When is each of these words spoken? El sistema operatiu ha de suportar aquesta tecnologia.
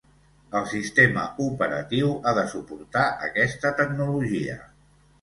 El 0.59 0.63
sistema 0.71 1.25
operatiu 1.49 2.09
ha 2.31 2.35
de 2.41 2.49
suportar 2.57 3.07
aquesta 3.31 3.77
tecnologia. 3.85 4.63